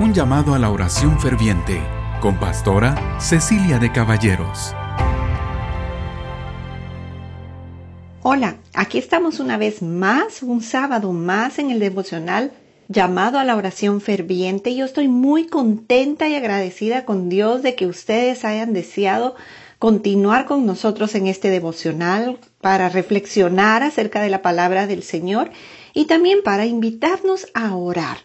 [0.00, 1.80] Un llamado a la oración ferviente
[2.20, 4.74] con pastora Cecilia de Caballeros.
[8.20, 12.50] Hola, aquí estamos una vez más, un sábado más en el devocional
[12.88, 14.74] llamado a la oración ferviente.
[14.74, 19.36] Yo estoy muy contenta y agradecida con Dios de que ustedes hayan deseado
[19.84, 25.50] continuar con nosotros en este devocional para reflexionar acerca de la palabra del Señor
[25.92, 28.16] y también para invitarnos a orar.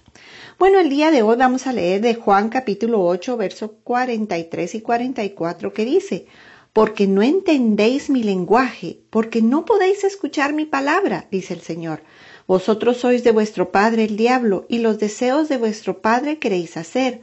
[0.57, 4.79] Bueno, el día de hoy vamos a leer de Juan capítulo 8, versos 43 y
[4.79, 6.27] 44 que dice,
[6.71, 12.03] porque no entendéis mi lenguaje, porque no podéis escuchar mi palabra, dice el Señor.
[12.47, 17.19] Vosotros sois de vuestro padre el diablo, y los deseos de vuestro padre queréis hacer.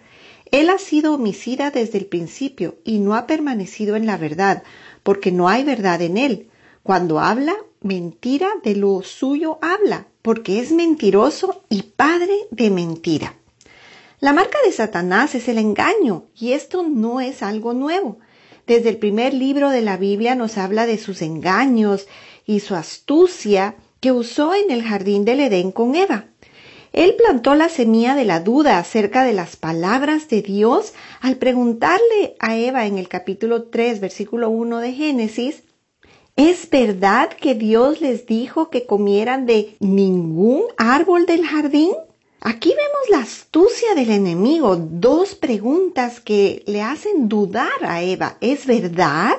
[0.51, 4.63] Él ha sido homicida desde el principio, y no ha permanecido en la verdad,
[5.03, 6.49] porque no hay verdad en él.
[6.83, 13.35] Cuando habla, mentira de lo suyo habla, porque es mentiroso y padre de mentira.
[14.21, 18.19] La marca de Satanás es el engaño, y esto no es algo nuevo.
[18.67, 22.07] Desde el primer libro de la Biblia nos habla de sus engaños
[22.47, 26.27] y su astucia que usó en el jardín del Edén con Eva.
[26.97, 32.37] Él plantó la semilla de la duda acerca de las palabras de Dios al preguntarle
[32.39, 35.63] a Eva en el capítulo 3, versículo 1 de Génesis,
[36.37, 41.93] ¿Es verdad que Dios les dijo que comieran de ningún árbol del jardín?
[42.41, 48.39] Aquí vemos la astucia del enemigo, dos preguntas que le hacen dudar a Eva.
[48.41, 49.37] ¿Es verdad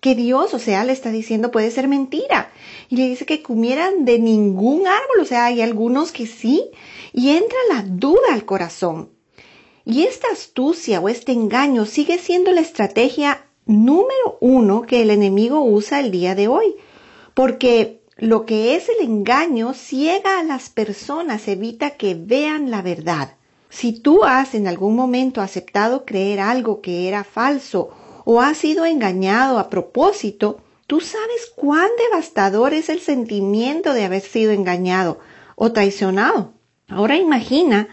[0.00, 2.50] que Dios, o sea, le está diciendo puede ser mentira?
[2.88, 6.70] Y le dice que comieran de ningún árbol, o sea, hay algunos que sí,
[7.12, 9.10] y entra la duda al corazón.
[9.84, 15.62] Y esta astucia o este engaño sigue siendo la estrategia número uno que el enemigo
[15.62, 16.76] usa el día de hoy,
[17.34, 23.36] porque lo que es el engaño ciega a las personas, evita que vean la verdad.
[23.68, 27.90] Si tú has en algún momento aceptado creer algo que era falso
[28.24, 34.22] o has sido engañado a propósito, tú sabes cuán devastador es el sentimiento de haber
[34.22, 35.20] sido engañado
[35.56, 36.54] o traicionado.
[36.88, 37.88] Ahora imagina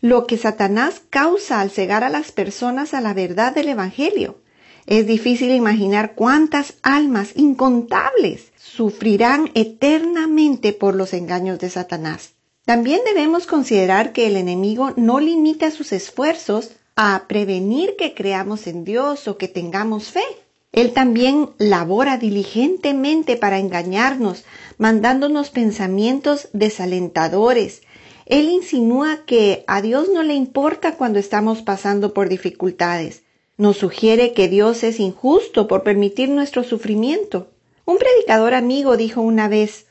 [0.00, 4.38] lo que Satanás causa al cegar a las personas a la verdad del Evangelio.
[4.86, 12.34] Es difícil imaginar cuántas almas incontables sufrirán eternamente por los engaños de Satanás.
[12.64, 16.70] También debemos considerar que el enemigo no limita sus esfuerzos
[17.00, 20.24] a prevenir que creamos en Dios o que tengamos fe.
[20.72, 24.44] Él también labora diligentemente para engañarnos,
[24.76, 27.82] mandándonos pensamientos desalentadores.
[28.26, 33.22] Él insinúa que a Dios no le importa cuando estamos pasando por dificultades
[33.58, 37.48] nos sugiere que Dios es injusto por permitir nuestro sufrimiento.
[37.84, 39.86] Un predicador amigo dijo una vez,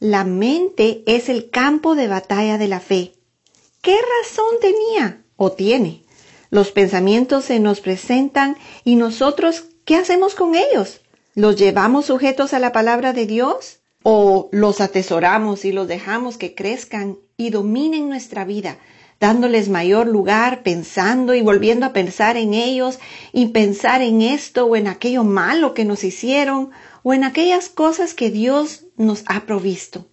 [0.00, 3.12] la mente es el campo de batalla de la fe.
[3.80, 6.01] ¿Qué razón tenía o tiene?
[6.52, 11.00] Los pensamientos se nos presentan y nosotros, ¿qué hacemos con ellos?
[11.34, 13.78] ¿Los llevamos sujetos a la palabra de Dios?
[14.02, 18.76] ¿O los atesoramos y los dejamos que crezcan y dominen nuestra vida,
[19.18, 22.98] dándoles mayor lugar, pensando y volviendo a pensar en ellos
[23.32, 26.68] y pensar en esto o en aquello malo que nos hicieron
[27.02, 30.06] o en aquellas cosas que Dios nos ha provisto.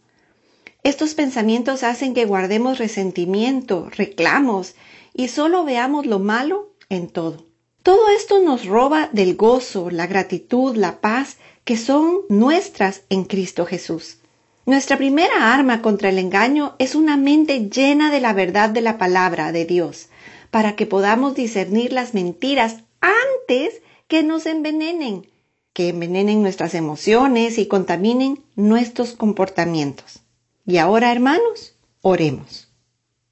[0.84, 4.76] Estos pensamientos hacen que guardemos resentimiento, reclamos
[5.19, 7.46] y solo veamos lo malo en todo.
[7.84, 11.35] Todo esto nos roba del gozo, la gratitud, la paz
[11.66, 14.19] que son nuestras en Cristo Jesús.
[14.66, 18.97] Nuestra primera arma contra el engaño es una mente llena de la verdad de la
[18.97, 20.08] palabra de Dios,
[20.52, 25.28] para que podamos discernir las mentiras antes que nos envenenen,
[25.74, 30.22] que envenenen nuestras emociones y contaminen nuestros comportamientos.
[30.66, 32.69] Y ahora, hermanos, oremos.